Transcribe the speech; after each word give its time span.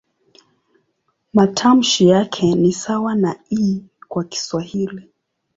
Matamshi 1.33 2.07
yake 2.07 2.55
ni 2.55 2.73
sawa 2.73 3.15
na 3.15 3.39
"i" 3.51 3.83
kwa 4.09 4.23
Kiswahili. 4.23 5.09